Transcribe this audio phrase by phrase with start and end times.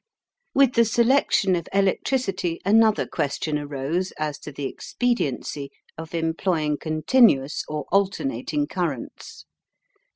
[0.55, 7.63] With the selection of electricity another question arose as to the expediency of employing continuous
[7.67, 9.45] or alternating currents.